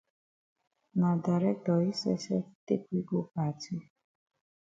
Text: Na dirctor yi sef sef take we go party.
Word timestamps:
Na 0.99 1.09
dirctor 1.23 1.79
yi 1.85 1.91
sef 2.01 2.19
sef 2.25 2.45
take 2.65 2.85
we 2.91 2.99
go 3.09 3.19
party. 3.33 3.75